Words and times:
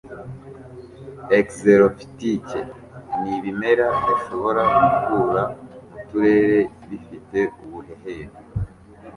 Xerofitike 1.53 2.59
ni 3.21 3.31
ibimera 3.37 3.87
bishobora 4.07 4.61
gukura 4.79 5.43
mu 5.91 5.97
turere 6.07 6.59
bifite 6.87 7.39
ubuhehere 7.63 8.35